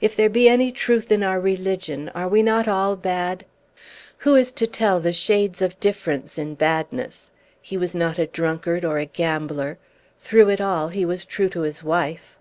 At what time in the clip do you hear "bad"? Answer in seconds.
2.96-3.44